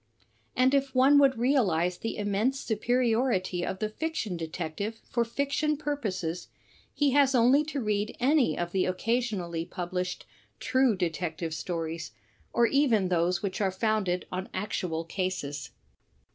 [0.55, 6.47] And if one would realize the immense superiority of the fiction detective for fiction purposes
[6.91, 10.25] he has only to read any of the occasionally published
[10.59, 12.13] "true detective stories,"
[12.51, 15.69] or even those which are founded on actual cases.